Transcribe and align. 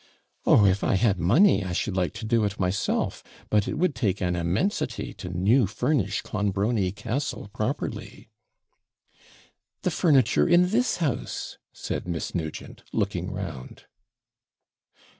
'Oh, 0.47 0.65
if 0.65 0.83
I 0.83 0.95
had 0.95 1.19
money, 1.19 1.63
I 1.63 1.73
should 1.73 1.95
like 1.95 2.11
to 2.13 2.25
do 2.25 2.43
it 2.43 2.59
myself; 2.59 3.23
but 3.51 3.67
it 3.67 3.75
would 3.77 3.93
take 3.93 4.19
an 4.19 4.35
immensity 4.35 5.13
to 5.13 5.29
new 5.29 5.67
furnish 5.67 6.23
Clonbrony 6.23 6.91
Castle 6.91 7.49
properly.' 7.53 8.27
'The 9.83 9.91
furniture 9.91 10.47
in 10.47 10.69
this 10.69 10.97
house,' 10.97 11.59
said 11.71 12.07
Miss 12.07 12.33
Nugent, 12.33 12.81
looking 12.91 13.29
round. 13.31 13.85